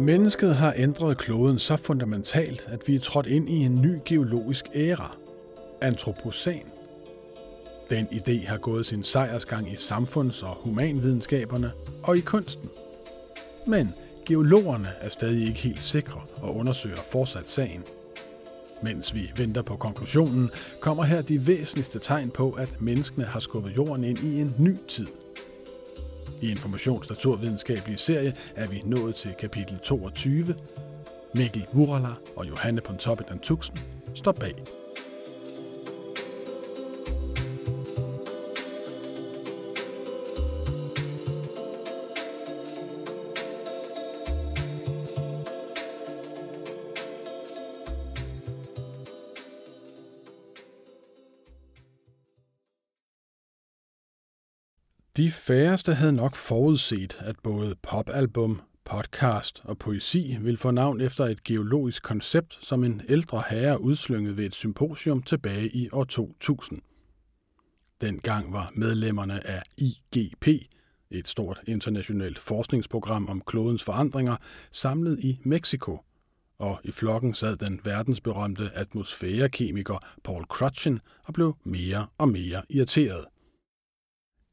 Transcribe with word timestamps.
Mennesket 0.00 0.56
har 0.56 0.74
ændret 0.76 1.18
kloden 1.18 1.58
så 1.58 1.76
fundamentalt, 1.76 2.68
at 2.72 2.88
vi 2.88 2.94
er 2.94 3.00
trådt 3.00 3.26
ind 3.26 3.48
i 3.48 3.64
en 3.64 3.82
ny 3.82 3.98
geologisk 4.04 4.64
æra. 4.74 5.16
Antropocæn. 5.80 6.62
Den 7.90 8.06
idé 8.06 8.46
har 8.46 8.56
gået 8.56 8.86
sin 8.86 9.04
sejrsgang 9.04 9.72
i 9.72 9.76
samfunds- 9.76 10.42
og 10.42 10.56
humanvidenskaberne 10.60 11.72
og 12.02 12.16
i 12.16 12.20
kunsten. 12.20 12.68
Men 13.66 13.94
geologerne 14.26 14.88
er 15.00 15.08
stadig 15.08 15.48
ikke 15.48 15.60
helt 15.60 15.82
sikre 15.82 16.20
og 16.42 16.56
undersøger 16.56 17.00
fortsat 17.12 17.48
sagen. 17.48 17.84
Mens 18.82 19.14
vi 19.14 19.30
venter 19.36 19.62
på 19.62 19.76
konklusionen, 19.76 20.50
kommer 20.80 21.04
her 21.04 21.22
de 21.22 21.46
væsentligste 21.46 21.98
tegn 21.98 22.30
på, 22.30 22.50
at 22.50 22.80
menneskene 22.80 23.24
har 23.24 23.40
skubbet 23.40 23.76
jorden 23.76 24.04
ind 24.04 24.18
i 24.18 24.40
en 24.40 24.54
ny 24.58 24.76
tid– 24.88 25.06
i 26.40 26.50
Informations 26.50 27.08
Naturvidenskabelige 27.08 27.98
serie 27.98 28.34
er 28.56 28.66
vi 28.66 28.82
nået 28.84 29.14
til 29.14 29.34
kapitel 29.38 29.78
22. 29.78 30.54
Mikkel 31.34 31.66
Vurala 31.72 32.14
og 32.36 32.48
Johanne 32.48 32.80
Pontoppidan 32.80 33.38
Tuxen 33.38 33.78
står 34.14 34.32
bag. 34.32 34.79
De 55.16 55.30
færreste 55.30 55.94
havde 55.94 56.12
nok 56.12 56.34
forudset, 56.34 57.18
at 57.20 57.36
både 57.42 57.74
popalbum, 57.82 58.60
podcast 58.84 59.62
og 59.64 59.78
poesi 59.78 60.36
ville 60.40 60.58
få 60.58 60.70
navn 60.70 61.00
efter 61.00 61.24
et 61.24 61.44
geologisk 61.44 62.02
koncept, 62.02 62.58
som 62.62 62.84
en 62.84 63.02
ældre 63.08 63.42
herre 63.50 63.80
udslyngede 63.80 64.36
ved 64.36 64.44
et 64.44 64.54
symposium 64.54 65.22
tilbage 65.22 65.68
i 65.68 65.88
år 65.92 66.04
2000. 66.04 66.80
Dengang 68.00 68.52
var 68.52 68.72
medlemmerne 68.74 69.46
af 69.46 69.62
IGP, 69.78 70.48
et 71.10 71.28
stort 71.28 71.60
internationalt 71.66 72.38
forskningsprogram 72.38 73.28
om 73.28 73.40
klodens 73.40 73.82
forandringer, 73.82 74.36
samlet 74.72 75.18
i 75.20 75.40
Mexico, 75.42 76.00
og 76.58 76.80
i 76.84 76.92
flokken 76.92 77.34
sad 77.34 77.56
den 77.56 77.80
verdensberømte 77.84 78.70
atmosfærekemiker 78.74 79.98
Paul 80.24 80.44
Crutchen 80.44 81.00
og 81.24 81.34
blev 81.34 81.56
mere 81.64 82.06
og 82.18 82.28
mere 82.28 82.62
irriteret. 82.68 83.24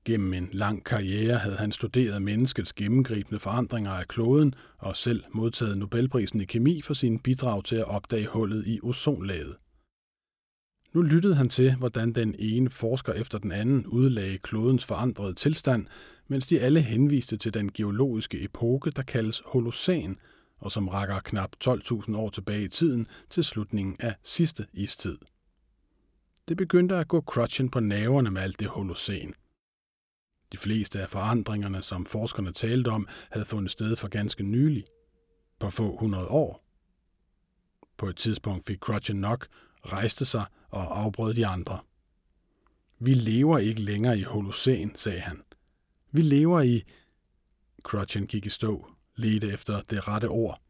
Gennem 0.08 0.34
en 0.34 0.50
lang 0.52 0.84
karriere 0.84 1.38
havde 1.38 1.56
han 1.56 1.72
studeret 1.72 2.22
menneskets 2.22 2.74
gennemgribende 2.74 3.40
forandringer 3.40 3.92
af 3.92 4.08
kloden 4.08 4.56
og 4.78 4.98
selv 4.98 5.24
modtaget 5.34 5.78
Nobelprisen 5.78 6.42
i 6.42 6.46
kemi 6.46 6.82
for 6.82 6.94
sine 6.94 7.20
bidrag 7.20 7.64
til 7.64 7.76
at 7.76 7.88
opdage 7.88 8.28
hullet 8.28 8.68
i 8.68 8.80
ozonlaget. 8.84 9.56
Nu 10.94 11.02
lyttede 11.02 11.36
han 11.36 11.50
til, 11.50 11.76
hvordan 11.76 12.14
den 12.14 12.36
ene 12.40 12.70
forsker 12.70 13.14
efter 13.14 13.38
den 13.38 13.52
anden 13.52 13.86
udlagde 13.86 14.38
klodens 14.38 14.86
forandrede 14.86 15.34
tilstand, 15.34 15.86
mens 16.28 16.46
de 16.46 16.60
alle 16.62 16.82
henviste 16.82 17.38
til 17.38 17.54
den 17.54 17.72
geologiske 17.72 18.44
epoke, 18.44 18.92
der 18.92 19.04
kaldes 19.04 19.42
Holocæn, 19.46 20.18
og 20.58 20.72
som 20.72 20.88
rækker 20.88 21.20
knap 21.20 21.52
12.000 21.64 22.18
år 22.18 22.30
tilbage 22.30 22.64
i 22.64 22.68
tiden 22.68 23.08
til 23.30 23.44
slutningen 23.44 23.96
af 24.00 24.16
sidste 24.24 24.66
istid. 24.74 25.18
Det 26.48 26.58
begyndte 26.58 26.96
at 26.96 27.08
gå 27.08 27.22
Crutchen 27.22 27.70
på 27.70 27.80
naverne 27.80 28.32
med 28.32 28.42
alt 28.42 28.60
det 28.60 28.68
Holocæn– 28.68 29.34
de 30.52 30.58
fleste 30.58 31.02
af 31.02 31.10
forandringerne, 31.10 31.84
som 31.84 32.06
forskerne 32.06 32.54
talte 32.54 32.88
om, 32.88 33.08
havde 33.32 33.46
fundet 33.46 33.72
sted 33.72 33.96
for 33.96 34.08
ganske 34.08 34.44
nylig, 34.44 34.86
på 35.60 35.70
få 35.70 35.98
hundrede 35.98 36.28
år. 36.28 36.64
På 37.98 38.10
et 38.10 38.16
tidspunkt 38.16 38.66
fik 38.66 38.80
Crutchen 38.80 39.22
nok, 39.22 39.48
rejste 39.86 40.26
sig 40.26 40.46
og 40.70 41.00
afbrød 41.00 41.34
de 41.34 41.48
andre. 41.48 41.80
Vi 43.00 43.14
lever 43.14 43.58
ikke 43.58 43.82
længere 43.82 44.20
i 44.20 44.24
holocen, 44.24 44.96
sagde 44.96 45.20
han. 45.20 45.42
Vi 46.12 46.22
lever 46.22 46.62
i... 46.62 46.84
Crutchen 47.84 48.28
gik 48.28 48.46
i 48.46 48.50
stå, 48.50 48.88
ledte 49.16 49.52
efter 49.52 49.82
det 49.82 50.08
rette 50.08 50.30
ord. 50.30 50.62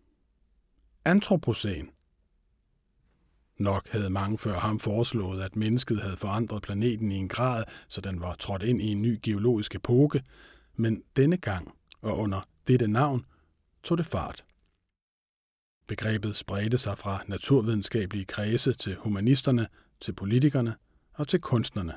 Antropocen. 1.05 1.89
Nok 3.57 3.87
havde 3.89 4.09
mange 4.09 4.37
før 4.37 4.59
ham 4.59 4.79
foreslået, 4.79 5.41
at 5.41 5.55
mennesket 5.55 6.01
havde 6.01 6.17
forandret 6.17 6.61
planeten 6.61 7.11
i 7.11 7.15
en 7.15 7.27
grad, 7.27 7.63
så 7.87 8.01
den 8.01 8.21
var 8.21 8.35
trådt 8.35 8.63
ind 8.63 8.81
i 8.81 8.87
en 8.87 9.01
ny 9.01 9.19
geologisk 9.23 9.75
epoke, 9.75 10.23
men 10.75 11.03
denne 11.15 11.37
gang 11.37 11.73
og 12.01 12.17
under 12.17 12.41
dette 12.67 12.87
navn 12.87 13.25
tog 13.83 13.97
det 13.97 14.05
fart. 14.05 14.45
Begrebet 15.87 16.35
spredte 16.35 16.77
sig 16.77 16.97
fra 16.97 17.23
naturvidenskabelige 17.27 18.25
kredse 18.25 18.73
til 18.73 18.95
humanisterne, 18.95 19.67
til 19.99 20.13
politikerne 20.13 20.75
og 21.13 21.27
til 21.27 21.41
kunstnerne. 21.41 21.93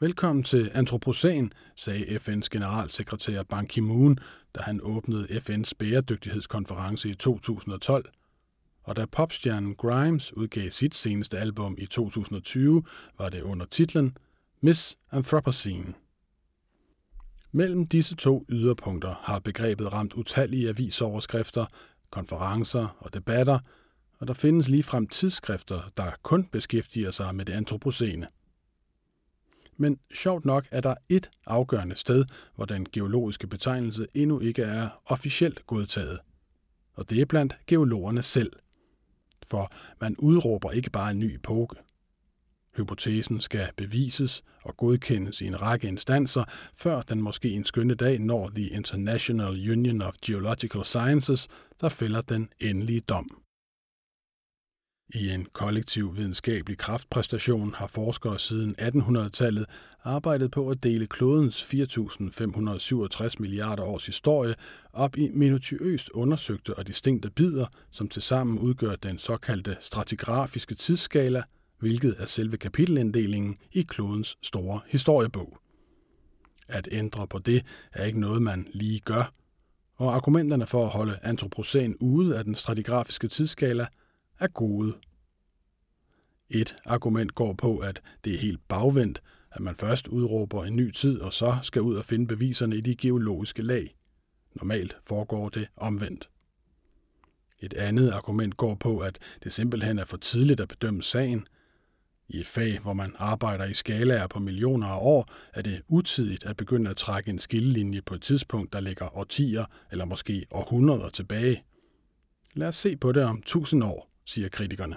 Velkommen 0.00 0.42
til 0.42 0.70
Antropocen, 0.74 1.52
sagde 1.76 2.04
FN's 2.04 2.48
generalsekretær 2.50 3.42
Ban 3.42 3.66
Ki-moon, 3.66 4.18
da 4.54 4.60
han 4.60 4.80
åbnede 4.82 5.26
FN's 5.26 5.70
bæredygtighedskonference 5.78 7.08
i 7.08 7.14
2012 7.14 8.10
og 8.86 8.96
da 8.96 9.06
popstjernen 9.06 9.74
Grimes 9.74 10.36
udgav 10.36 10.70
sit 10.70 10.94
seneste 10.94 11.38
album 11.38 11.74
i 11.78 11.86
2020, 11.86 12.82
var 13.18 13.28
det 13.28 13.42
under 13.42 13.66
titlen 13.66 14.16
Miss 14.60 14.98
Anthropocene. 15.12 15.94
Mellem 17.52 17.86
disse 17.86 18.16
to 18.16 18.44
yderpunkter 18.48 19.14
har 19.22 19.38
begrebet 19.38 19.92
ramt 19.92 20.12
utallige 20.12 20.68
avisoverskrifter, 20.68 21.66
konferencer 22.10 22.96
og 22.98 23.14
debatter, 23.14 23.58
og 24.18 24.28
der 24.28 24.34
findes 24.34 24.68
ligefrem 24.68 25.06
tidsskrifter, 25.06 25.80
der 25.96 26.10
kun 26.22 26.44
beskæftiger 26.44 27.10
sig 27.10 27.34
med 27.34 27.44
det 27.44 27.52
antropocene. 27.52 28.28
Men 29.76 29.98
sjovt 30.14 30.44
nok 30.44 30.66
er 30.70 30.80
der 30.80 30.94
et 31.08 31.30
afgørende 31.46 31.96
sted, 31.96 32.24
hvor 32.54 32.64
den 32.64 32.86
geologiske 32.92 33.46
betegnelse 33.46 34.06
endnu 34.14 34.40
ikke 34.40 34.62
er 34.62 34.88
officielt 35.06 35.66
godtaget. 35.66 36.18
Og 36.94 37.10
det 37.10 37.20
er 37.20 37.24
blandt 37.26 37.56
geologerne 37.66 38.22
selv– 38.22 38.52
for 39.50 39.72
man 40.00 40.16
udråber 40.18 40.70
ikke 40.70 40.90
bare 40.90 41.10
en 41.10 41.18
ny 41.18 41.34
epoke. 41.34 41.76
Hypotesen 42.76 43.40
skal 43.40 43.68
bevises 43.76 44.44
og 44.64 44.76
godkendes 44.76 45.40
i 45.40 45.46
en 45.46 45.62
række 45.62 45.88
instanser, 45.88 46.44
før 46.76 47.02
den 47.02 47.22
måske 47.22 47.50
en 47.50 47.64
skønne 47.64 47.94
dag 47.94 48.18
når 48.18 48.50
The 48.54 48.68
International 48.68 49.70
Union 49.70 50.02
of 50.02 50.14
Geological 50.26 50.84
Sciences, 50.84 51.48
der 51.80 51.88
fælder 51.88 52.20
den 52.20 52.48
endelige 52.60 53.00
dom. 53.00 53.45
I 55.14 55.30
en 55.30 55.46
kollektiv 55.52 56.16
videnskabelig 56.16 56.78
kraftpræstation 56.78 57.74
har 57.74 57.86
forskere 57.86 58.38
siden 58.38 58.74
1800-tallet 58.80 59.66
arbejdet 60.04 60.50
på 60.50 60.70
at 60.70 60.82
dele 60.82 61.06
klodens 61.06 61.62
4.567 61.62 63.34
milliarder 63.38 63.82
års 63.82 64.06
historie 64.06 64.54
op 64.92 65.16
i 65.16 65.30
minutiøst 65.32 66.10
undersøgte 66.10 66.74
og 66.74 66.86
distinkte 66.86 67.30
bidder, 67.30 67.66
som 67.90 68.08
tilsammen 68.08 68.58
udgør 68.58 68.96
den 68.96 69.18
såkaldte 69.18 69.76
stratigrafiske 69.80 70.74
tidsskala, 70.74 71.42
hvilket 71.78 72.14
er 72.18 72.26
selve 72.26 72.56
kapitelinddelingen 72.56 73.56
i 73.72 73.82
klodens 73.82 74.38
store 74.42 74.80
historiebog. 74.86 75.58
At 76.68 76.88
ændre 76.92 77.26
på 77.26 77.38
det 77.38 77.64
er 77.92 78.04
ikke 78.04 78.20
noget, 78.20 78.42
man 78.42 78.66
lige 78.72 79.00
gør, 79.00 79.32
og 79.96 80.14
argumenterne 80.14 80.66
for 80.66 80.84
at 80.84 80.90
holde 80.90 81.18
antropocen 81.22 81.96
ude 82.00 82.38
af 82.38 82.44
den 82.44 82.54
stratigrafiske 82.54 83.28
tidsskala– 83.28 83.86
er 84.40 84.46
gode. 84.46 84.94
Et 86.50 86.76
argument 86.84 87.34
går 87.34 87.52
på, 87.52 87.78
at 87.78 88.02
det 88.24 88.34
er 88.34 88.38
helt 88.38 88.68
bagvendt, 88.68 89.22
at 89.52 89.60
man 89.60 89.76
først 89.76 90.08
udråber 90.08 90.64
en 90.64 90.76
ny 90.76 90.90
tid, 90.90 91.20
og 91.20 91.32
så 91.32 91.58
skal 91.62 91.82
ud 91.82 91.96
og 91.96 92.04
finde 92.04 92.26
beviserne 92.26 92.76
i 92.76 92.80
de 92.80 92.96
geologiske 92.96 93.62
lag. 93.62 93.96
Normalt 94.54 94.96
foregår 95.04 95.48
det 95.48 95.68
omvendt. 95.76 96.30
Et 97.60 97.74
andet 97.74 98.10
argument 98.10 98.56
går 98.56 98.74
på, 98.74 98.98
at 98.98 99.18
det 99.44 99.52
simpelthen 99.52 99.98
er 99.98 100.04
for 100.04 100.16
tidligt 100.16 100.60
at 100.60 100.68
bedømme 100.68 101.02
sagen. 101.02 101.46
I 102.28 102.40
et 102.40 102.46
fag, 102.46 102.78
hvor 102.78 102.92
man 102.92 103.14
arbejder 103.18 103.64
i 103.64 103.74
skalaer 103.74 104.26
på 104.26 104.38
millioner 104.38 104.86
af 104.86 104.98
år, 105.00 105.28
er 105.54 105.62
det 105.62 105.82
utidigt 105.88 106.44
at 106.44 106.56
begynde 106.56 106.90
at 106.90 106.96
trække 106.96 107.30
en 107.30 107.38
skillelinje 107.38 108.02
på 108.02 108.14
et 108.14 108.22
tidspunkt, 108.22 108.72
der 108.72 108.80
ligger 108.80 109.16
årtier 109.16 109.64
eller 109.92 110.04
måske 110.04 110.46
århundreder 110.50 111.08
tilbage. 111.08 111.64
Lad 112.54 112.68
os 112.68 112.76
se 112.76 112.96
på 112.96 113.12
det 113.12 113.22
om 113.22 113.42
tusind 113.42 113.84
år 113.84 114.15
siger 114.26 114.48
kritikerne. 114.48 114.96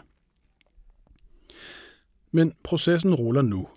Men 2.31 2.53
processen 2.63 3.15
ruller 3.15 3.41
nu. 3.41 3.67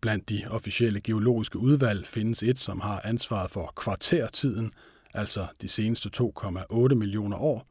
Blandt 0.00 0.28
de 0.28 0.44
officielle 0.50 1.00
geologiske 1.00 1.58
udvalg 1.58 2.06
findes 2.06 2.42
et, 2.42 2.58
som 2.58 2.80
har 2.80 3.00
ansvaret 3.04 3.50
for 3.50 3.72
kvartertiden, 3.76 4.72
altså 5.14 5.46
de 5.62 5.68
seneste 5.68 6.10
2,8 6.16 6.94
millioner 6.94 7.36
år, 7.36 7.66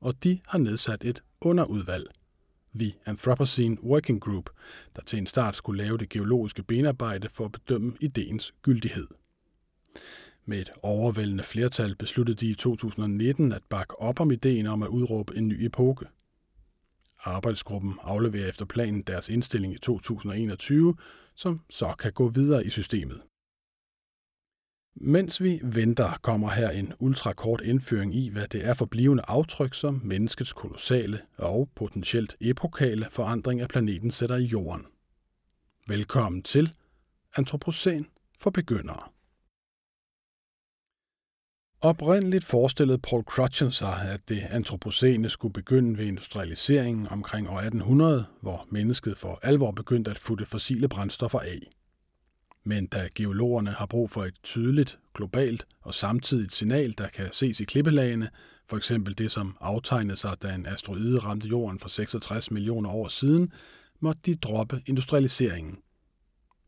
og 0.00 0.24
de 0.24 0.40
har 0.46 0.58
nedsat 0.58 1.04
et 1.04 1.22
underudvalg, 1.40 2.06
The 2.74 2.94
Anthropocene 3.06 3.84
Working 3.84 4.20
Group, 4.20 4.50
der 4.96 5.02
til 5.02 5.18
en 5.18 5.26
start 5.26 5.56
skulle 5.56 5.82
lave 5.82 5.98
det 5.98 6.08
geologiske 6.08 6.62
benarbejde 6.62 7.28
for 7.28 7.44
at 7.44 7.52
bedømme 7.52 7.96
ideens 8.00 8.54
gyldighed. 8.62 9.06
Med 10.44 10.60
et 10.60 10.70
overvældende 10.82 11.42
flertal 11.42 11.96
besluttede 11.96 12.36
de 12.36 12.50
i 12.50 12.54
2019 12.54 13.52
at 13.52 13.62
bakke 13.68 14.00
op 14.00 14.20
om 14.20 14.30
ideen 14.30 14.66
om 14.66 14.82
at 14.82 14.88
udråbe 14.88 15.36
en 15.36 15.48
ny 15.48 15.64
epoke. 15.64 16.06
Arbejdsgruppen 17.22 17.98
afleverer 18.02 18.48
efter 18.48 18.64
planen 18.64 19.02
deres 19.02 19.28
indstilling 19.28 19.74
i 19.74 19.78
2021, 19.78 20.96
som 21.34 21.60
så 21.70 21.94
kan 21.98 22.12
gå 22.12 22.28
videre 22.28 22.66
i 22.66 22.70
systemet. 22.70 23.20
Mens 24.94 25.42
vi 25.42 25.60
venter, 25.62 26.18
kommer 26.22 26.50
her 26.50 26.70
en 26.70 26.92
ultrakort 26.98 27.60
indføring 27.60 28.14
i, 28.14 28.28
hvad 28.28 28.48
det 28.48 28.66
er 28.66 28.74
for 28.74 28.86
blivende 28.86 29.22
aftryk, 29.28 29.74
som 29.74 30.00
menneskets 30.04 30.52
kolossale 30.52 31.20
og 31.36 31.68
potentielt 31.74 32.36
epokale 32.40 33.06
forandring 33.10 33.60
af 33.60 33.68
planeten 33.68 34.10
sætter 34.10 34.36
i 34.36 34.44
jorden. 34.44 34.86
Velkommen 35.88 36.42
til 36.42 36.72
Antropocen 37.36 38.06
for 38.38 38.50
begyndere. 38.50 39.02
Oprindeligt 41.82 42.44
forestillede 42.44 42.98
Paul 42.98 43.22
Crutchen 43.22 43.72
sig, 43.72 44.02
at 44.02 44.28
det 44.28 44.46
antropocene 44.50 45.30
skulle 45.30 45.52
begynde 45.52 45.98
ved 45.98 46.06
industrialiseringen 46.06 47.06
omkring 47.06 47.48
år 47.48 47.58
1800, 47.58 48.26
hvor 48.40 48.66
mennesket 48.70 49.18
for 49.18 49.38
alvor 49.42 49.70
begyndte 49.70 50.10
at 50.10 50.18
futte 50.18 50.46
fossile 50.46 50.88
brændstoffer 50.88 51.38
af. 51.38 51.70
Men 52.64 52.86
da 52.86 53.08
geologerne 53.14 53.70
har 53.70 53.86
brug 53.86 54.10
for 54.10 54.24
et 54.24 54.34
tydeligt, 54.42 54.98
globalt 55.14 55.66
og 55.80 55.94
samtidigt 55.94 56.52
signal, 56.52 56.94
der 56.98 57.08
kan 57.08 57.32
ses 57.32 57.60
i 57.60 57.64
klippelagene, 57.64 58.28
for 58.68 58.76
eksempel 58.76 59.18
det, 59.18 59.30
som 59.30 59.56
aftegnede 59.60 60.16
sig, 60.16 60.42
da 60.42 60.54
en 60.54 60.66
asteroide 60.66 61.18
ramte 61.18 61.48
jorden 61.48 61.78
for 61.78 61.88
66 61.88 62.50
millioner 62.50 62.90
år 62.90 63.08
siden, 63.08 63.52
måtte 64.00 64.20
de 64.26 64.34
droppe 64.34 64.82
industrialiseringen. 64.86 65.78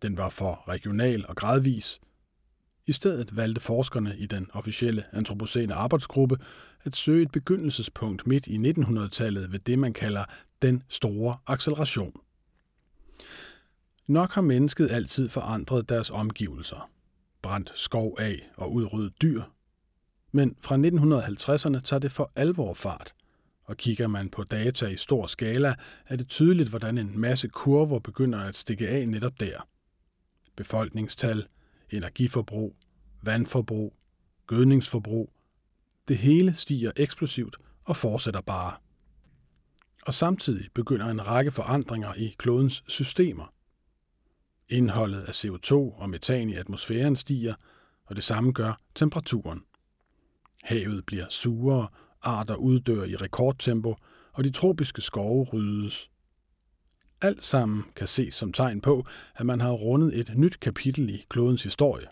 Den 0.03 0.17
var 0.17 0.29
for 0.29 0.69
regional 0.69 1.27
og 1.29 1.37
gradvis. 1.37 2.01
I 2.87 2.93
stedet 2.93 3.37
valgte 3.37 3.61
forskerne 3.61 4.17
i 4.19 4.27
den 4.27 4.51
officielle 4.53 5.05
antropocene 5.13 5.75
arbejdsgruppe 5.75 6.39
at 6.85 6.97
søge 6.97 7.23
et 7.23 7.33
begyndelsespunkt 7.33 8.27
midt 8.27 8.47
i 8.47 8.57
1900-tallet 8.57 9.53
ved 9.53 9.59
det, 9.59 9.79
man 9.79 9.93
kalder 9.93 10.25
den 10.63 10.83
store 10.89 11.37
acceleration. 11.47 12.21
Nok 14.07 14.33
har 14.33 14.43
mennesket 14.43 14.91
altid 14.91 15.29
forandret 15.29 15.89
deres 15.89 16.11
omgivelser. 16.11 16.91
Brændt 17.43 17.73
skov 17.75 18.17
af 18.19 18.51
og 18.57 18.73
udryddet 18.73 19.23
dyr. 19.23 19.43
Men 20.33 20.57
fra 20.61 20.77
1950'erne 20.77 21.81
tager 21.81 22.01
det 22.01 22.13
for 22.13 22.33
alvor 22.37 22.75
fart. 22.75 23.15
Og 23.65 23.77
kigger 23.77 24.07
man 24.07 24.29
på 24.29 24.45
data 24.45 24.87
i 24.87 24.97
stor 24.97 25.27
skala, 25.27 25.75
er 26.07 26.17
det 26.17 26.29
tydeligt, 26.29 26.69
hvordan 26.69 26.99
en 26.99 27.21
masse 27.21 27.49
kurver 27.49 27.99
begynder 27.99 28.41
at 28.41 28.57
stikke 28.57 28.89
af 28.89 29.09
netop 29.09 29.41
der. 29.41 29.69
Befolkningstal, 30.57 31.47
energiforbrug, 31.93 32.77
vandforbrug, 33.23 33.97
gødningsforbrug. 34.47 35.33
Det 36.09 36.19
hele 36.19 36.55
stiger 36.55 36.93
eksplosivt 36.97 37.57
og 37.85 37.97
fortsætter 37.97 38.41
bare. 38.41 38.77
Og 40.07 40.15
samtidig 40.15 40.69
begynder 40.75 41.07
en 41.07 41.27
række 41.27 41.53
forandringer 41.53 42.15
i 42.15 42.35
klodens 42.39 42.85
systemer– 42.87 43.53
Indholdet 44.73 45.23
af 45.23 45.45
CO2 45.45 45.73
og 45.75 46.11
metan 46.11 46.51
i 46.51 46.55
atmosfæren 46.55 47.17
stiger, 47.17 47.55
og 48.07 48.17
det 48.17 48.25
samme 48.25 48.53
gør 48.53 48.77
temperaturen. 48.95 49.63
Havet 50.63 51.07
bliver 51.07 51.27
surere, 51.31 51.89
arter 52.23 52.55
uddør 52.55 53.05
i 53.05 53.17
rekordtempo, 53.17 53.97
og 54.33 54.45
de 54.45 54.51
tropiske 54.51 55.03
skove 55.03 55.47
ryddes. 55.53 56.11
Alt 57.23 57.43
sammen 57.43 57.85
kan 57.97 58.07
ses 58.07 58.35
som 58.35 58.53
tegn 58.53 58.81
på, 58.81 59.07
at 59.37 59.47
man 59.47 59.61
har 59.61 59.73
rundet 59.73 60.21
et 60.21 60.33
nyt 60.37 60.61
kapitel 60.61 61.11
i 61.11 61.25
klodens 61.29 61.63
historie. 61.63 62.07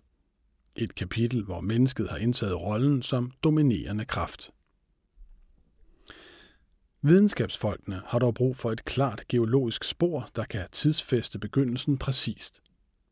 Et 0.77 0.95
kapitel, 0.95 1.45
hvor 1.45 1.61
mennesket 1.61 2.09
har 2.09 2.17
indtaget 2.17 2.61
rollen 2.61 3.03
som 3.03 3.33
dominerende 3.45 4.05
kraft. 4.05 4.51
Videnskabsfolkene 7.03 8.03
har 8.07 8.19
dog 8.19 8.35
brug 8.35 8.57
for 8.57 8.73
et 8.73 8.85
klart 8.85 9.29
geologisk 9.29 9.85
spor, 9.85 10.29
der 10.37 10.45
kan 10.45 10.67
tidsfeste 10.73 11.39
begyndelsen 11.39 11.99
præcist. 11.99 12.63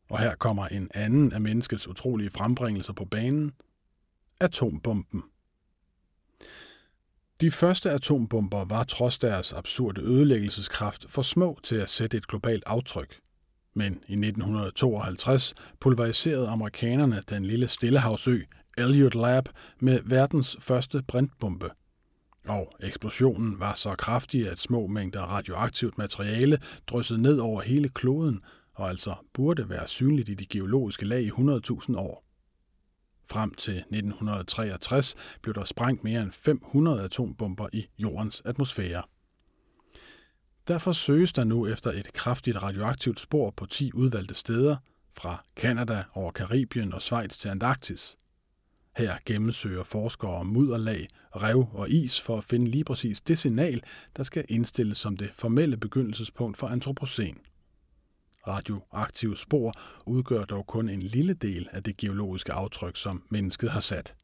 Og 0.09 0.19
her 0.19 0.35
kommer 0.35 0.67
en 0.67 0.91
anden 0.93 1.33
af 1.33 1.41
menneskets 1.41 1.87
utrolige 1.87 2.29
frembringelser 2.29 2.93
på 2.93 3.05
banen. 3.05 3.51
Atombomben. 4.39 5.23
De 7.41 7.51
første 7.51 7.91
atombomber 7.91 8.65
var 8.65 8.83
trods 8.83 9.17
deres 9.17 9.53
absurde 9.53 10.01
ødelæggelseskraft 10.01 11.05
for 11.09 11.21
små 11.21 11.59
til 11.63 11.75
at 11.75 11.89
sætte 11.89 12.17
et 12.17 12.27
globalt 12.27 12.63
aftryk. 12.65 13.19
Men 13.73 13.93
i 13.93 14.13
1952 14.13 15.53
pulveriserede 15.79 16.47
amerikanerne 16.47 17.23
den 17.29 17.45
lille 17.45 17.67
stillehavsø 17.67 18.39
Elliot 18.77 19.15
Lab 19.15 19.49
med 19.79 19.99
verdens 20.05 20.57
første 20.59 21.03
brintbombe– 21.07 21.69
og 22.47 22.75
eksplosionen 22.79 23.59
var 23.59 23.73
så 23.73 23.95
kraftig, 23.95 24.49
at 24.49 24.59
små 24.59 24.87
mængder 24.87 25.21
radioaktivt 25.21 25.97
materiale 25.97 26.59
dryssede 26.87 27.21
ned 27.21 27.39
over 27.39 27.61
hele 27.61 27.89
kloden, 27.89 28.41
og 28.73 28.89
altså 28.89 29.15
burde 29.33 29.69
være 29.69 29.87
synligt 29.87 30.29
i 30.29 30.33
de 30.33 30.45
geologiske 30.45 31.05
lag 31.05 31.21
i 31.21 31.29
100.000 31.29 31.97
år. 31.97 32.28
Frem 33.31 33.53
til 33.53 33.77
1963 33.77 35.15
blev 35.41 35.55
der 35.55 35.63
sprængt 35.63 36.03
mere 36.03 36.21
end 36.21 36.31
500 36.31 37.03
atombomber 37.03 37.67
i 37.73 37.87
jordens 37.97 38.41
atmosfære. 38.45 39.03
Derfor 40.67 40.91
søges 40.91 41.33
der 41.33 41.43
nu 41.43 41.67
efter 41.67 41.91
et 41.91 42.13
kraftigt 42.13 42.63
radioaktivt 42.63 43.19
spor 43.19 43.49
på 43.49 43.65
10 43.65 43.93
udvalgte 43.93 44.33
steder, 44.33 44.77
fra 45.13 45.43
Kanada 45.55 46.03
over 46.13 46.31
Karibien 46.31 46.93
og 46.93 47.01
Schweiz 47.01 47.37
til 47.37 47.49
Antarktis. 47.49 48.17
Her 48.97 49.15
gennemsøger 49.25 49.83
forskere 49.83 50.45
mudderlag, 50.45 51.07
rev 51.35 51.67
og 51.73 51.89
is 51.89 52.21
for 52.21 52.37
at 52.37 52.43
finde 52.43 52.71
lige 52.71 52.83
præcis 52.83 53.21
det 53.21 53.37
signal, 53.37 53.83
der 54.17 54.23
skal 54.23 54.45
indstilles 54.49 54.97
som 54.97 55.17
det 55.17 55.29
formelle 55.33 55.77
begyndelsespunkt 55.77 56.57
for 56.57 56.67
antropocen. 56.67 57.37
Radioaktive 58.49 59.37
spor 59.37 59.73
udgør 60.05 60.45
dog 60.45 60.67
kun 60.67 60.89
en 60.89 61.01
lille 61.01 61.33
del 61.33 61.67
af 61.71 61.83
det 61.83 61.97
geologiske 61.97 62.53
aftryk, 62.53 62.97
som 62.97 63.23
mennesket 63.29 63.71
har 63.71 63.79
sat. 63.79 64.15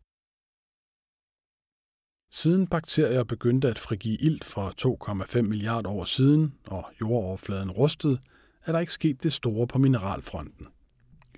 Siden 2.32 2.68
bakterier 2.68 3.24
begyndte 3.24 3.70
at 3.70 3.80
frigive 3.80 4.18
ilt 4.18 4.44
for 4.44 4.74
2,5 5.36 5.42
milliarder 5.42 5.90
år 5.90 6.06
siden, 6.06 6.54
og 6.68 6.86
jordoverfladen 7.02 7.72
rustede, 7.72 8.20
er 8.66 8.72
der 8.72 8.80
ikke 8.80 8.94
sket 8.94 9.24
det 9.24 9.34
store 9.34 9.68
på 9.68 9.78
mineralfronten. 9.78 10.68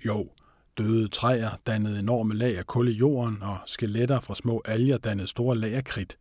Jo, 0.06 0.30
Døde 0.78 1.08
træer 1.08 1.50
dannede 1.66 1.98
enorme 1.98 2.34
lag 2.34 2.58
af 2.58 2.66
kul 2.66 2.88
i 2.88 2.92
jorden, 2.92 3.42
og 3.42 3.58
skeletter 3.66 4.20
fra 4.20 4.34
små 4.34 4.62
alger 4.64 4.98
dannede 4.98 5.28
store 5.28 5.56
lag 5.56 5.74
af 5.74 5.84
kridt. 5.84 6.18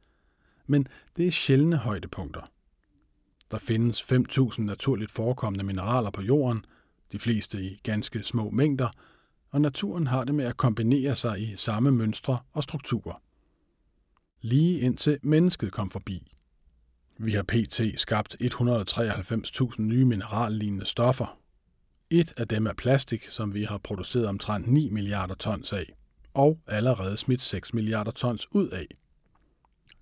Men 0.67 0.87
det 1.17 1.27
er 1.27 1.31
sjældne 1.31 1.77
højdepunkter. 1.77 2.51
Der 3.51 3.57
findes 3.57 4.01
5.000 4.01 4.61
naturligt 4.61 5.11
forekommende 5.11 5.63
mineraler 5.65 6.09
på 6.09 6.21
jorden, 6.21 6.65
de 7.11 7.19
fleste 7.19 7.63
i 7.63 7.79
ganske 7.83 8.23
små 8.23 8.49
mængder, 8.49 8.89
og 9.51 9.61
naturen 9.61 10.07
har 10.07 10.23
det 10.23 10.35
med 10.35 10.45
at 10.45 10.57
kombinere 10.57 11.15
sig 11.15 11.41
i 11.41 11.55
samme 11.55 11.91
mønstre 11.91 12.39
og 12.53 12.63
strukturer. 12.63 13.21
Lige 14.41 14.79
indtil 14.79 15.19
mennesket 15.21 15.71
kom 15.71 15.89
forbi. 15.89 16.31
Vi 17.17 17.31
har 17.31 17.43
pt. 17.43 17.81
skabt 17.95 18.35
193.000 18.41 19.81
nye 19.81 20.05
minerallignende 20.05 20.85
stoffer, 20.85 21.37
et 22.09 22.33
af 22.37 22.47
dem 22.47 22.67
er 22.67 22.73
plastik, 22.73 23.27
som 23.27 23.53
vi 23.53 23.63
har 23.63 23.77
produceret 23.77 24.27
omtrent 24.27 24.67
9 24.67 24.89
milliarder 24.89 25.35
tons 25.35 25.73
af, 25.73 25.93
og 26.33 26.59
allerede 26.67 27.17
smidt 27.17 27.41
6 27.41 27.73
milliarder 27.73 28.11
tons 28.11 28.47
ud 28.51 28.67
af. 28.67 28.87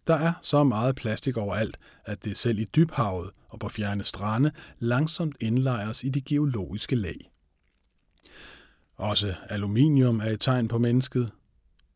Der 0.07 0.15
er 0.15 0.33
så 0.41 0.63
meget 0.63 0.95
plastik 0.95 1.37
overalt, 1.37 1.77
at 2.05 2.25
det 2.25 2.37
selv 2.37 2.59
i 2.59 2.65
dybhavet 2.65 3.31
og 3.49 3.59
på 3.59 3.69
fjerne 3.69 4.03
strande 4.03 4.51
langsomt 4.79 5.35
indlejres 5.39 6.03
i 6.03 6.09
de 6.09 6.21
geologiske 6.21 6.95
lag. 6.95 7.31
Også 8.95 9.35
aluminium 9.49 10.19
er 10.19 10.29
et 10.29 10.41
tegn 10.41 10.67
på 10.67 10.77
mennesket. 10.77 11.31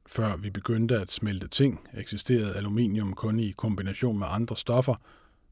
Før 0.05 0.37
vi 0.37 0.49
begyndte 0.49 0.99
at 0.99 1.11
smelte 1.11 1.47
ting, 1.47 1.87
eksisterede 1.93 2.55
aluminium 2.55 3.13
kun 3.13 3.39
i 3.39 3.51
kombination 3.51 4.19
med 4.19 4.27
andre 4.29 4.57
stoffer, 4.57 4.95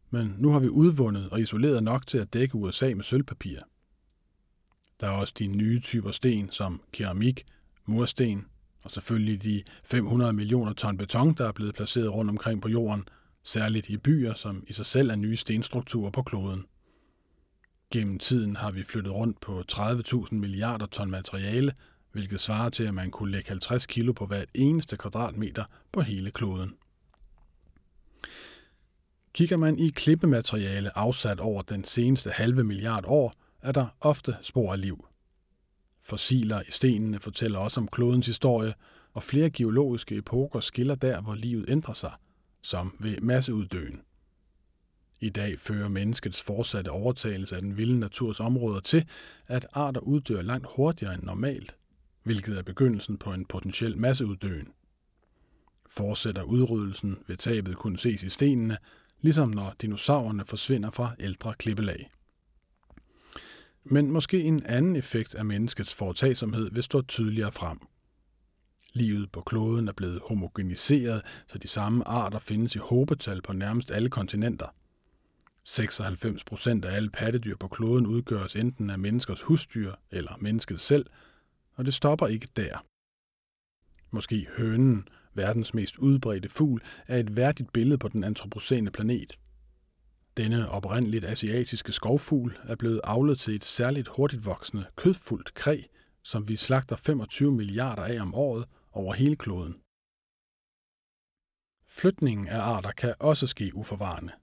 men 0.10 0.36
nu 0.38 0.52
har 0.52 0.60
vi 0.60 0.70
udvundet 0.70 1.30
og 1.30 1.42
isoleret 1.42 1.84
nok 1.84 2.08
til 2.08 2.18
at 2.18 2.34
dække 2.34 2.56
USA 2.56 2.94
med 2.96 3.04
sølvpapir. 3.04 3.60
Der 5.00 5.08
er 5.08 5.12
også 5.12 5.34
de 5.40 5.48
nye 5.48 5.80
typer 5.80 6.12
sten, 6.12 6.52
som 6.52 6.82
keramik, 6.92 7.46
mursten 7.86 8.46
og 8.88 8.92
selvfølgelig 8.92 9.44
de 9.44 9.64
500 9.84 10.34
millioner 10.34 10.74
ton 10.74 10.98
beton, 10.98 11.34
der 11.34 11.48
er 11.48 11.52
blevet 11.52 11.76
placeret 11.76 12.14
rundt 12.14 12.32
omkring 12.32 12.62
på 12.62 12.70
jorden, 12.70 13.08
særligt 13.44 13.90
i 13.90 13.98
byer, 13.98 14.34
som 14.34 14.64
i 14.68 14.74
sig 14.74 14.86
selv 14.86 15.10
er 15.10 15.16
nye 15.16 15.38
stenstrukturer 15.38 16.12
på 16.12 16.22
kloden. 16.24 16.66
Gennem 17.92 18.20
tiden 18.20 18.56
har 18.56 18.72
vi 18.72 18.84
flyttet 18.84 19.14
rundt 19.14 19.40
på 19.42 19.64
30.000 19.72 20.36
milliarder 20.36 20.86
ton 20.86 21.12
materiale, 21.12 21.74
hvilket 22.12 22.42
svarer 22.42 22.70
til, 22.70 22.84
at 22.84 22.94
man 22.94 23.12
kunne 23.12 23.32
lægge 23.32 23.50
50 23.50 23.86
kilo 23.86 24.14
på 24.14 24.26
hvert 24.26 24.50
eneste 24.54 24.98
kvadratmeter 24.98 25.64
på 25.92 26.02
hele 26.02 26.32
kloden. 26.32 26.74
Kigger 29.34 29.58
man 29.58 29.80
i 29.80 29.90
klippemateriale 29.90 30.98
afsat 30.98 31.40
over 31.40 31.62
den 31.62 31.84
seneste 31.84 32.32
halve 32.32 32.64
milliard 32.64 33.04
år, 33.08 33.34
er 33.62 33.72
der 33.72 33.88
ofte 34.02 34.38
spor 34.42 34.74
af 34.74 34.82
liv. 34.82 35.06
Fossiler 36.08 36.62
i 36.68 36.72
stenene 36.72 37.20
fortæller 37.20 37.60
også 37.60 37.80
om 37.80 37.88
klodens 37.88 38.26
historie, 38.26 38.74
og 39.14 39.24
flere 39.24 39.50
geologiske 39.50 40.16
epoker 40.16 40.60
skiller 40.60 40.96
der, 40.96 41.22
hvor 41.22 41.36
livet 41.36 41.66
ændrer 41.70 41.94
sig, 41.94 42.12
som 42.62 42.96
ved 43.00 43.18
masseuddøen. 43.22 44.02
I 45.20 45.30
dag 45.30 45.60
fører 45.60 45.88
menneskets 45.88 46.44
fortsatte 46.44 46.90
overtagelse 46.90 47.56
af 47.56 47.62
den 47.62 47.78
vilde 47.78 48.00
naturs 48.00 48.40
områder 48.40 48.80
til, 48.80 49.06
at 49.48 49.68
arter 49.74 50.00
uddør 50.02 50.42
langt 50.42 50.68
hurtigere 50.76 51.14
end 51.14 51.24
normalt, 51.24 51.76
hvilket 52.24 52.58
er 52.58 52.64
begyndelsen 52.64 53.18
på 53.18 53.34
en 53.34 53.46
potentiel 53.46 53.98
masseuddøen. 53.98 54.68
Fortsætter 55.90 56.44
udryddelsen, 56.44 57.18
vil 57.28 57.38
tabet 57.38 57.78
kunne 57.78 58.00
ses 58.00 58.24
i 58.24 58.30
stenene, 58.30 58.78
ligesom 59.22 59.50
når 59.50 59.76
dinosaurerne 59.82 60.46
forsvinder 60.46 60.90
fra 60.90 61.16
ældre 61.20 61.54
klippelag. 61.54 62.10
Men 63.90 64.12
måske 64.12 64.44
en 64.44 64.66
anden 64.66 64.96
effekt 64.96 65.36
af 65.36 65.46
menneskets 65.46 65.94
foretagsomhed 65.94 66.72
vil 66.72 66.84
stå 66.84 67.02
tydeligere 67.02 67.52
frem. 67.52 67.80
Livet 68.94 69.32
på 69.32 69.42
kloden 69.42 69.88
er 69.88 69.92
blevet 69.92 70.22
homogeniseret, 70.26 71.22
så 71.48 71.58
de 71.58 71.68
samme 71.68 72.08
arter 72.08 72.40
findes 72.40 72.76
i 72.76 72.80
hobetal 72.80 73.42
på 73.42 73.54
nærmest 73.54 73.92
alle 73.92 74.10
kontinenter. 74.10 74.68
96 75.64 76.44
procent 76.44 76.86
af 76.86 76.96
alle 76.96 77.10
pattedyr 77.10 77.56
på 77.56 77.68
kloden 77.68 78.08
udgøres 78.08 78.56
enten 78.56 78.90
af 78.90 79.00
menneskers 79.00 79.42
husdyr 79.42 79.94
eller 80.12 80.38
mennesket 80.40 80.82
selv, 80.82 81.06
og 81.74 81.86
det 81.86 81.94
stopper 81.94 82.28
ikke 82.28 82.48
der. 82.56 82.86
Måske 84.12 84.48
hønen, 84.58 85.08
verdens 85.34 85.74
mest 85.74 85.98
udbredte 85.98 86.50
fugl, 86.50 86.82
er 87.08 87.18
et 87.18 87.36
værdigt 87.36 87.74
billede 87.74 87.98
på 87.98 88.08
den 88.08 88.24
antropocene 88.24 88.92
planet– 88.92 89.38
denne 90.38 90.70
oprindeligt 90.70 91.26
asiatiske 91.26 91.92
skovfugl 91.92 92.58
er 92.64 92.76
blevet 92.76 93.02
avlet 93.04 93.40
til 93.40 93.56
et 93.56 93.66
særligt 93.66 94.08
hurtigt 94.08 94.46
voksende, 94.46 94.86
kødfuldt 94.96 95.54
kræ, 95.54 95.82
som 96.24 96.48
vi 96.48 96.56
slagter 96.56 96.96
25 96.96 97.52
milliarder 97.52 98.04
af 98.04 98.22
om 98.22 98.36
året 98.36 98.66
over 98.92 99.14
hele 99.14 99.36
kloden. 99.36 99.76
Flytningen 101.88 102.48
af 102.48 102.60
arter 102.60 102.92
kan 102.92 103.16
også 103.20 103.48
ske 103.48 103.72
uforvarende. 103.74 104.34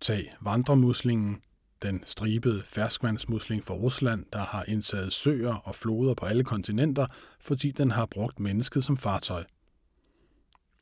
Tag 0.00 0.32
vandremuslingen, 0.40 1.42
den 1.82 2.02
stribede 2.06 2.62
ferskvandsmusling 2.66 3.64
fra 3.64 3.74
Rusland, 3.74 4.26
der 4.32 4.38
har 4.44 4.64
indtaget 4.64 5.12
søer 5.12 5.54
og 5.54 5.74
floder 5.74 6.14
på 6.14 6.26
alle 6.26 6.44
kontinenter, 6.44 7.06
fordi 7.40 7.70
den 7.70 7.90
har 7.90 8.06
brugt 8.06 8.40
mennesket 8.40 8.84
som 8.84 8.96
fartøj– 8.96 9.44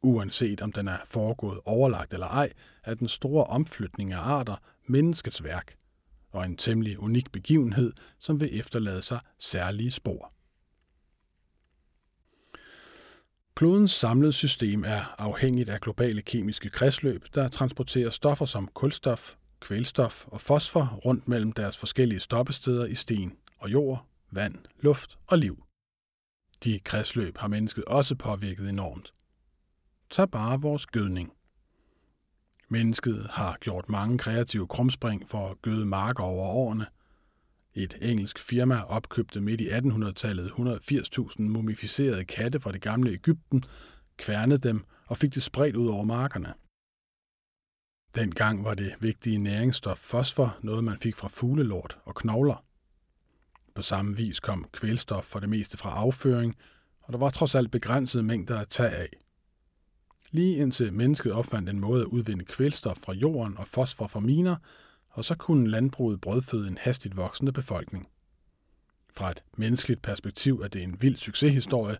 Uanset 0.02 0.60
om 0.60 0.72
den 0.72 0.88
er 0.88 0.98
foregået 1.04 1.60
overlagt 1.64 2.12
eller 2.12 2.26
ej, 2.26 2.52
er 2.84 2.94
den 2.94 3.08
store 3.08 3.44
omflytning 3.44 4.12
af 4.12 4.18
arter 4.18 4.56
menneskets 4.86 5.44
værk, 5.44 5.76
og 6.30 6.44
en 6.44 6.56
temmelig 6.56 6.98
unik 6.98 7.32
begivenhed, 7.32 7.92
som 8.18 8.40
vil 8.40 8.58
efterlade 8.60 9.02
sig 9.02 9.20
særlige 9.38 9.90
spor. 9.90 10.32
Klodens 13.54 13.92
samlede 13.92 14.32
system 14.32 14.84
er 14.84 15.14
afhængigt 15.18 15.68
af 15.68 15.80
globale 15.80 16.22
kemiske 16.22 16.70
kredsløb, 16.70 17.24
der 17.34 17.48
transporterer 17.48 18.10
stoffer 18.10 18.44
som 18.44 18.68
kulstof, 18.74 19.34
kvælstof 19.60 20.26
og 20.26 20.40
fosfor 20.40 21.00
rundt 21.04 21.28
mellem 21.28 21.52
deres 21.52 21.76
forskellige 21.76 22.20
stoppesteder 22.20 22.86
i 22.86 22.94
sten 22.94 23.36
og 23.58 23.72
jord, 23.72 24.06
vand, 24.30 24.54
luft 24.80 25.18
og 25.26 25.38
liv. 25.38 25.64
De 26.64 26.80
kredsløb 26.84 27.38
har 27.38 27.48
mennesket 27.48 27.84
også 27.84 28.14
påvirket 28.14 28.68
enormt. 28.68 29.12
Tag 30.10 30.30
bare 30.30 30.60
vores 30.60 30.86
gødning. 30.86 31.32
Mennesket 32.68 33.26
har 33.32 33.56
gjort 33.60 33.88
mange 33.88 34.18
kreative 34.18 34.66
krumspring 34.66 35.28
for 35.28 35.48
at 35.48 35.62
gøde 35.62 35.86
marker 35.86 36.24
over 36.24 36.46
årene. 36.46 36.86
Et 37.74 37.98
engelsk 38.02 38.38
firma 38.38 38.82
opkøbte 38.82 39.40
midt 39.40 39.60
i 39.60 39.68
1800-tallet 39.68 40.50
180.000 40.50 41.42
mumificerede 41.42 42.24
katte 42.24 42.60
fra 42.60 42.72
det 42.72 42.82
gamle 42.82 43.10
Ægypten, 43.10 43.64
kværnede 44.16 44.68
dem 44.68 44.84
og 45.06 45.16
fik 45.16 45.34
det 45.34 45.42
spredt 45.42 45.76
ud 45.76 45.88
over 45.88 46.04
markerne. 46.04 46.54
Dengang 48.14 48.64
var 48.64 48.74
det 48.74 48.94
vigtige 49.00 49.38
næringsstof 49.38 49.98
fosfor 49.98 50.58
noget, 50.62 50.84
man 50.84 50.98
fik 50.98 51.16
fra 51.16 51.28
fuglelort 51.28 51.98
og 52.04 52.14
knogler. 52.14 52.64
På 53.74 53.82
samme 53.82 54.16
vis 54.16 54.40
kom 54.40 54.68
kvælstof 54.72 55.24
for 55.24 55.40
det 55.40 55.48
meste 55.48 55.78
fra 55.78 55.90
afføring, 55.90 56.56
og 57.00 57.12
der 57.12 57.18
var 57.18 57.30
trods 57.30 57.54
alt 57.54 57.70
begrænsede 57.70 58.22
mængder 58.22 58.60
at 58.60 58.68
tage 58.68 58.90
af 58.90 59.08
lige 60.36 60.56
indtil 60.56 60.92
mennesket 60.92 61.32
opfandt 61.32 61.68
en 61.68 61.80
måde 61.80 62.00
at 62.02 62.06
udvinde 62.06 62.44
kvælstof 62.44 62.96
fra 62.96 63.12
jorden 63.12 63.56
og 63.58 63.68
fosfor 63.68 64.06
fra 64.06 64.20
miner, 64.20 64.56
og 65.10 65.24
så 65.24 65.34
kunne 65.34 65.70
landbruget 65.70 66.20
brødføde 66.20 66.68
en 66.68 66.78
hastigt 66.80 67.16
voksende 67.16 67.52
befolkning. 67.52 68.08
Fra 69.16 69.30
et 69.30 69.42
menneskeligt 69.56 70.02
perspektiv 70.02 70.60
er 70.60 70.68
det 70.68 70.82
en 70.82 71.02
vild 71.02 71.16
succeshistorie, 71.16 71.96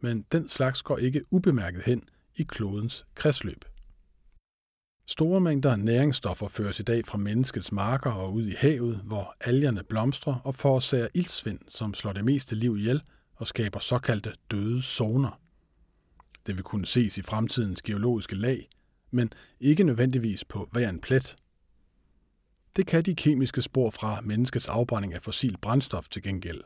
men 0.00 0.24
den 0.32 0.48
slags 0.48 0.82
går 0.82 0.98
ikke 0.98 1.24
ubemærket 1.30 1.82
hen 1.82 2.02
i 2.36 2.42
klodens 2.42 3.06
kredsløb. 3.14 3.64
Store 5.06 5.40
mængder 5.40 5.76
næringsstoffer 5.76 6.48
føres 6.48 6.80
i 6.80 6.82
dag 6.82 7.06
fra 7.06 7.18
menneskets 7.18 7.72
marker 7.72 8.10
og 8.10 8.34
ud 8.34 8.46
i 8.46 8.54
havet, 8.58 8.96
hvor 8.96 9.34
algerne 9.40 9.82
blomstrer 9.82 10.34
og 10.34 10.54
forårsager 10.54 11.08
ildsvind, 11.14 11.58
som 11.68 11.94
slår 11.94 12.12
det 12.12 12.24
meste 12.24 12.54
liv 12.54 12.76
ihjel 12.76 13.02
og 13.34 13.46
skaber 13.46 13.80
såkaldte 13.80 14.32
døde 14.50 14.82
zoner. 14.82 15.40
Det 16.46 16.56
vil 16.56 16.64
kunne 16.64 16.86
ses 16.86 17.18
i 17.18 17.22
fremtidens 17.22 17.82
geologiske 17.82 18.34
lag, 18.34 18.68
men 19.10 19.32
ikke 19.60 19.84
nødvendigvis 19.84 20.44
på 20.44 20.68
hver 20.72 20.88
en 20.88 21.00
plet. 21.00 21.36
Det 22.76 22.86
kan 22.86 23.02
de 23.02 23.14
kemiske 23.14 23.62
spor 23.62 23.90
fra 23.90 24.20
menneskets 24.20 24.68
afbrænding 24.68 25.14
af 25.14 25.22
fossil 25.22 25.56
brændstof 25.56 26.08
til 26.08 26.22
gengæld. 26.22 26.60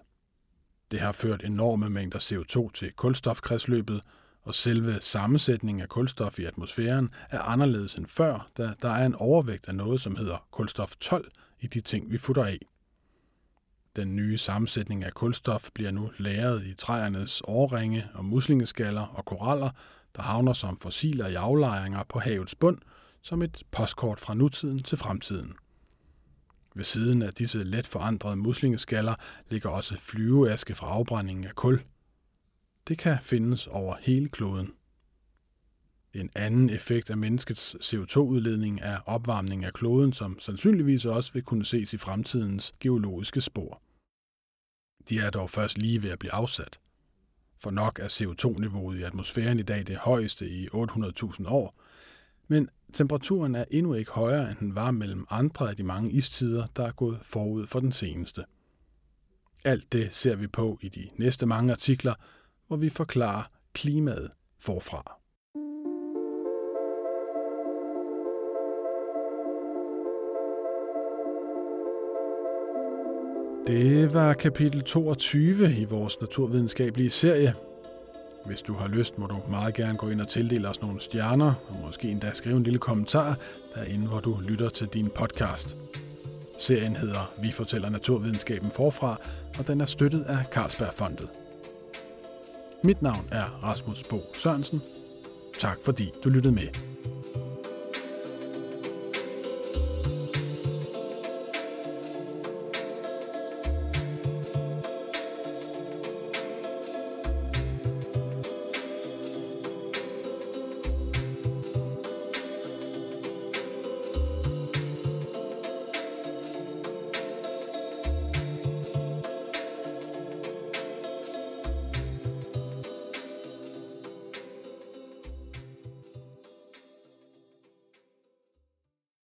Det 0.91 1.01
har 1.01 1.13
ført 1.13 1.45
enorme 1.45 1.91
mængder 1.91 2.19
CO2 2.19 2.71
til 2.73 2.93
kulstofkredsløbet, 2.93 4.01
og 4.43 4.55
selve 4.55 4.99
sammensætningen 5.01 5.83
af 5.83 5.89
kulstof 5.89 6.39
i 6.39 6.45
atmosfæren 6.45 7.11
er 7.31 7.41
anderledes 7.41 7.95
end 7.95 8.07
før, 8.07 8.51
da 8.57 8.75
der 8.83 8.89
er 8.89 9.07
en 9.07 9.15
overvægt 9.15 9.69
af 9.69 9.75
noget, 9.75 10.01
som 10.01 10.17
hedder 10.17 10.47
kulstof 10.51 10.97
12 10.97 11.31
i 11.61 11.67
de 11.67 11.81
ting, 11.81 12.13
vi 12.13 12.19
futter 12.19 12.45
af. 12.45 12.59
Den 13.97 14.17
nye 14.17 14.39
sammensætning 14.39 15.05
af 15.05 15.15
kulstof 15.15 15.71
bliver 15.75 15.91
nu 15.91 16.11
lagret 16.19 16.67
i 16.67 16.75
træernes 16.75 17.43
årringe 17.45 18.09
og 18.15 18.25
muslingeskaller 18.25 19.01
og 19.03 19.25
koraller, 19.25 19.71
der 20.17 20.23
havner 20.23 20.53
som 20.53 20.79
fossiler 20.79 21.27
i 21.27 21.35
aflejringer 21.35 22.03
på 22.09 22.19
havets 22.19 22.55
bund, 22.55 22.79
som 23.23 23.43
et 23.43 23.63
postkort 23.71 24.21
fra 24.21 24.35
nutiden 24.35 24.83
til 24.83 24.99
fremtiden. 24.99 25.55
Ved 26.75 26.85
siden 26.85 27.23
af 27.23 27.33
disse 27.33 27.65
let 27.65 27.87
forandrede 27.87 28.37
muslingeskaller 28.37 29.15
ligger 29.51 29.71
også 29.71 29.97
flyveaske 29.97 30.75
fra 30.75 30.87
afbrændingen 30.87 31.45
af 31.45 31.55
kul. 31.55 31.83
Det 32.89 32.99
kan 32.99 33.19
findes 33.23 33.67
over 33.67 33.97
hele 34.01 34.29
kloden. 34.29 34.73
En 36.15 36.31
anden 36.35 36.71
effekt 36.71 37.11
af 37.11 37.17
menneskets 37.17 37.75
CO2-udledning 37.75 38.81
er 38.83 38.99
opvarmning 39.07 39.65
af 39.65 39.73
kloden, 39.73 40.13
som 40.13 40.39
sandsynligvis 40.39 41.05
også 41.05 41.33
vil 41.33 41.43
kunne 41.43 41.65
ses 41.65 41.93
i 41.93 41.97
fremtidens 41.97 42.75
geologiske 42.81 43.41
spor. 43.41 43.84
De 45.09 45.19
er 45.19 45.31
dog 45.31 45.51
først 45.51 45.79
lige 45.79 46.03
ved 46.03 46.11
at 46.11 46.19
blive 46.19 46.33
afsat. 46.33 46.81
For 47.59 47.71
nok 47.71 47.99
er 47.99 48.09
CO2-niveauet 48.09 48.99
i 48.99 49.03
atmosfæren 49.03 49.59
i 49.59 49.63
dag 49.63 49.87
det 49.87 49.97
højeste 49.97 50.49
i 50.49 50.67
800.000 50.67 51.49
år, 51.49 51.81
men 52.49 52.69
temperaturen 52.93 53.55
er 53.55 53.65
endnu 53.71 53.95
ikke 53.95 54.11
højere, 54.11 54.51
end 54.51 54.59
den 54.59 54.75
var 54.75 54.91
mellem 54.91 55.27
andre 55.31 55.71
af 55.71 55.77
de 55.77 55.83
mange 55.83 56.11
istider, 56.11 56.67
der 56.77 56.87
er 56.87 56.93
gået 56.93 57.19
forud 57.23 57.67
for 57.67 57.81
den 57.81 57.93
seneste. 57.93 58.45
Alt 59.65 59.93
det 59.93 60.15
ser 60.15 60.37
vi 60.37 60.47
på 60.47 60.79
i 60.83 60.89
de 60.89 61.11
næste 61.17 61.47
mange 61.47 61.73
artikler, 61.73 62.15
hvor 62.67 62.77
vi 62.77 62.89
forklarer 62.89 63.43
klimaet 63.73 64.31
forfra. 64.59 65.24
Det 73.67 74.15
var 74.15 74.33
kapitel 74.33 74.83
22 74.83 75.77
i 75.77 75.85
vores 75.85 76.21
naturvidenskabelige 76.21 77.11
serie. 77.11 77.55
Hvis 78.47 78.63
du 78.63 78.75
har 78.75 78.89
lyst, 78.89 79.19
må 79.19 79.27
du 79.27 79.37
meget 79.51 79.75
gerne 79.75 79.99
gå 79.99 80.09
ind 80.09 80.21
og 80.21 80.29
tildele 80.29 80.69
os 80.69 80.83
nogle 80.83 81.01
stjerner, 81.01 81.55
og 81.69 81.77
måske 81.87 82.09
endda 82.09 82.31
skrive 82.33 82.57
en 82.57 82.63
lille 82.63 82.79
kommentar 82.79 83.39
derinde, 83.75 84.09
hvor 84.09 84.21
du 84.21 84.39
lytter 84.49 84.69
til 84.69 84.87
din 84.87 85.11
podcast. 85.15 85.77
Serien 86.59 86.97
hedder 86.97 87.33
Vi 87.43 87.53
fortæller 87.53 87.91
naturvidenskaben 87.91 88.71
forfra, 88.71 89.21
og 89.59 89.67
den 89.67 89.81
er 89.81 89.87
støttet 89.87 90.25
af 90.25 90.45
Carlsbergfondet. 90.51 91.29
Mit 92.83 93.03
navn 93.03 93.29
er 93.33 93.61
Rasmus 93.63 94.03
Bo 94.03 94.21
Sørensen. 94.35 94.83
Tak 95.59 95.79
fordi 95.85 96.13
du 96.25 96.29
lyttede 96.29 96.55
med. 96.55 96.94